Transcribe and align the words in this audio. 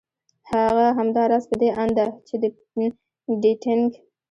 هغه 0.51 0.85
همدا 0.97 1.23
راز 1.31 1.43
په 1.51 1.55
دې 1.61 1.69
اند 1.81 1.91
ده 1.97 2.05
چې 2.27 2.35
د 2.41 2.43
ډېټېنګ 3.41 3.87